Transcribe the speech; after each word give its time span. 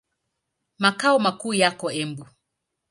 Makao 0.81 1.19
makuu 1.19 1.53
yako 1.53 1.87
Embu. 2.01 2.23